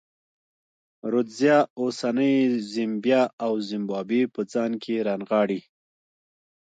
رودزیا 1.11 1.57
اوسنۍ 1.81 2.35
زیمبیا 2.71 3.21
او 3.45 3.53
زیمبابوې 3.67 4.21
په 4.33 4.41
ځان 4.51 4.71
کې 4.83 4.95
رانغاړي. 5.07 5.61